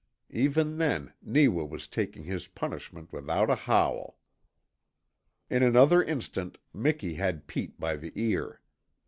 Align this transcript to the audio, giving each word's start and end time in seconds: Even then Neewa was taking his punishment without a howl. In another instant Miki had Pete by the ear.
Even 0.31 0.79
then 0.79 1.13
Neewa 1.21 1.63
was 1.63 1.87
taking 1.87 2.23
his 2.23 2.47
punishment 2.47 3.13
without 3.13 3.51
a 3.51 3.55
howl. 3.69 4.17
In 5.47 5.61
another 5.61 6.01
instant 6.03 6.57
Miki 6.73 7.13
had 7.13 7.45
Pete 7.45 7.79
by 7.79 7.97
the 7.97 8.11
ear. 8.15 8.61